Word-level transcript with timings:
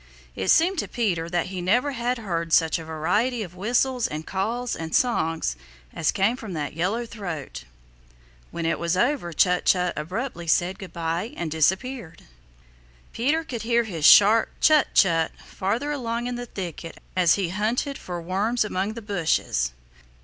It 0.35 0.47
seemed 0.47 0.79
to 0.79 0.87
Peter 0.87 1.29
that 1.29 1.45
he 1.53 1.61
never 1.61 1.91
had 1.91 2.17
heard 2.17 2.53
such 2.53 2.79
a 2.79 2.83
variety 2.83 3.43
of 3.43 3.53
whistles 3.55 4.07
and 4.07 4.25
calls 4.25 4.75
and 4.75 4.95
songs 4.95 5.55
as 5.93 6.11
came 6.11 6.35
from 6.35 6.53
that 6.53 6.73
yellow 6.73 7.05
throat. 7.05 7.65
When 8.49 8.65
it 8.65 8.79
was 8.79 8.97
over 8.97 9.31
Chut 9.31 9.65
Chut 9.65 9.93
abruptly 9.95 10.47
said 10.47 10.79
good 10.79 10.91
by 10.91 11.35
and 11.37 11.51
disappeared. 11.51 12.23
Peter 13.13 13.43
could 13.43 13.61
hear 13.61 13.83
his 13.83 14.03
sharp 14.03 14.49
"Chut! 14.59 14.87
Chut!" 14.95 15.33
farther 15.37 15.91
along 15.91 16.25
in 16.25 16.33
the 16.33 16.47
thicket 16.47 16.97
as 17.15 17.35
he 17.35 17.49
hunted 17.49 17.95
for 17.99 18.19
worms 18.19 18.65
among 18.65 18.93
the 18.93 19.03
bushes. 19.03 19.71